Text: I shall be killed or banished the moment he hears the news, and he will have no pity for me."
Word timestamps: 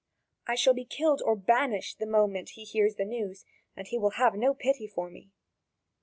I 0.47 0.55
shall 0.55 0.73
be 0.73 0.83
killed 0.83 1.21
or 1.23 1.35
banished 1.35 1.99
the 1.99 2.07
moment 2.07 2.53
he 2.55 2.63
hears 2.63 2.95
the 2.95 3.05
news, 3.05 3.45
and 3.77 3.87
he 3.87 3.99
will 3.99 4.15
have 4.17 4.33
no 4.33 4.55
pity 4.55 4.87
for 4.87 5.11
me." 5.11 5.29